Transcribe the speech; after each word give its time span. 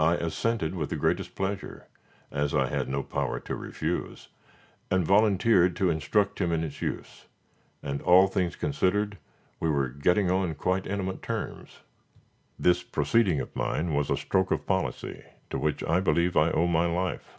I 0.00 0.14
assented 0.14 0.74
with 0.74 0.88
the 0.88 0.96
greatest 0.96 1.34
pleasure, 1.34 1.88
as 2.30 2.54
I 2.54 2.68
had 2.68 2.88
no 2.88 3.02
power 3.02 3.38
to 3.40 3.54
refuse, 3.54 4.28
and 4.90 5.04
volunteered 5.06 5.76
to 5.76 5.90
instruct 5.90 6.38
him 6.40 6.52
in 6.52 6.64
its 6.64 6.80
use, 6.80 7.26
and 7.82 8.00
all 8.00 8.28
things 8.28 8.56
considered 8.56 9.18
we 9.60 9.68
were 9.68 9.90
getting 9.90 10.30
on 10.30 10.54
quite 10.54 10.86
intimate 10.86 11.20
terms. 11.20 11.80
This 12.58 12.82
proceeding 12.82 13.40
of 13.40 13.54
mine 13.54 13.92
was 13.92 14.08
a 14.08 14.16
stroke 14.16 14.50
of 14.50 14.64
policy, 14.64 15.22
to 15.50 15.58
which 15.58 15.84
I 15.84 16.00
believe 16.00 16.34
I 16.34 16.50
owe 16.50 16.66
my 16.66 16.86
life. 16.86 17.38